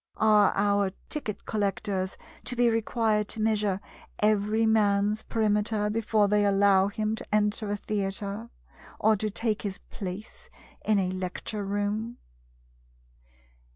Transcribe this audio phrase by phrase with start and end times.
[0.17, 3.79] Are our ticket collectors to be required to measure
[4.17, 8.49] every man's perimeter before they allow him to enter a theatre,
[8.97, 10.49] or to take his place
[10.83, 12.17] in a lecture room?